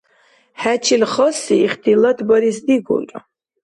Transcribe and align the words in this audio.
ХӀечил 0.61 1.03
хасси 1.13 1.55
ихтилат 1.65 2.19
барес 2.27 2.57
дигулра. 2.65 3.17